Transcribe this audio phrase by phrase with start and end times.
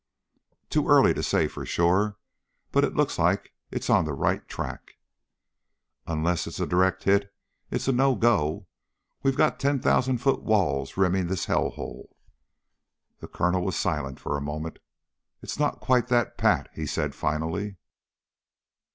[0.71, 2.17] "Too early to say for sure,
[2.71, 4.93] but it looks like it's on the right track."
[6.07, 7.31] "Unless it's a direct hit
[7.69, 8.65] it's no go.
[9.21, 12.17] We got ten thousand foot walls rimming this hell hole."
[13.19, 14.79] The Colonel was silent for a moment.
[15.43, 17.77] "It's not quite that pat," he said finally.